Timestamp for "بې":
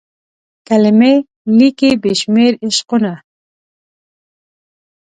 2.01-2.11